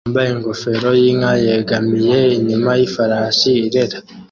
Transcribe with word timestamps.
Umugabo 0.03 0.13
wambaye 0.23 0.29
ingofero 0.37 0.89
yinka 1.01 1.31
yegamiye 1.45 2.19
inyuma 2.37 2.69
yifarasi 2.79 3.49
irera 3.67 3.97